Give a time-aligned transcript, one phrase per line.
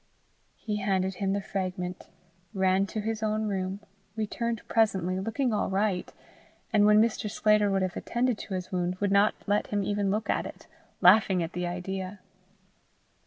[0.55, 2.07] _He handed him the fragment,
[2.55, 3.81] ran to his own room,
[4.15, 6.11] returned presently, looking all right,
[6.73, 7.29] and when Mr.
[7.29, 10.65] Sclater would have attended to his wound, would not let him even look at it,
[11.01, 12.19] laughing at the idea.